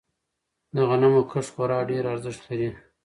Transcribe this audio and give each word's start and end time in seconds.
د 0.75 0.77
غنمو 0.89 1.21
کښت 1.31 1.49
خورا 1.53 1.79
ډیر 1.89 2.03
ارزښت 2.13 2.41
لری. 2.49 2.69